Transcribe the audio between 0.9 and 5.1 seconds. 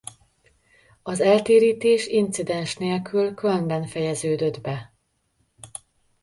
Az eltérítés incidens nélkül Kölnben fejeződött be.